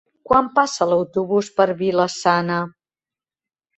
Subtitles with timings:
[0.27, 2.59] Quan passa l'autobús per Vila-sana?